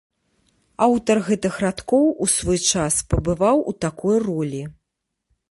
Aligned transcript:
Аўтар 0.85 1.21
гэтых 1.27 1.59
радкоў 1.65 2.05
у 2.27 2.31
свой 2.37 2.59
час 2.73 2.99
пабываў 3.13 3.57
у 3.75 3.77
такой 3.87 4.15
ролі. 4.27 4.63